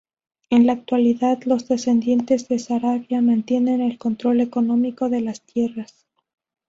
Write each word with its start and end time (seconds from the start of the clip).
En 0.49 0.65
la 0.65 0.73
actualidad 0.73 1.43
los 1.43 1.67
descendientes 1.67 2.47
de 2.47 2.57
Saravia 2.57 3.21
mantienen 3.21 3.81
el 3.81 3.99
control 3.99 4.41
económico 4.41 5.09
de 5.09 5.21
las 5.21 5.41
tierras. 5.41 6.07